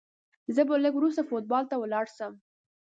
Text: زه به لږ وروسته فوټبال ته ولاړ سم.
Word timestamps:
زه 0.55 0.61
به 0.67 0.75
لږ 0.83 0.93
وروسته 0.97 1.21
فوټبال 1.29 1.63
ته 1.69 1.75
ولاړ 1.77 2.05
سم. 2.17 2.33